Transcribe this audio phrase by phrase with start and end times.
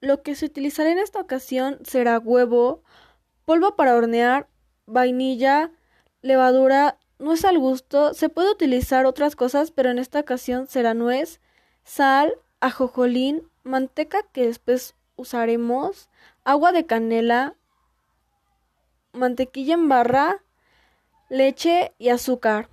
[0.00, 2.82] Lo que se utilizará en esta ocasión será huevo,
[3.44, 4.48] polvo para hornear,
[4.86, 5.70] vainilla,
[6.22, 8.14] levadura, nuez al gusto.
[8.14, 11.40] Se puede utilizar otras cosas, pero en esta ocasión será nuez,
[11.84, 16.08] sal, ajojolín, manteca que después usaremos,
[16.44, 17.56] agua de canela,
[19.12, 20.42] mantequilla en barra,
[21.28, 22.68] leche y azúcar.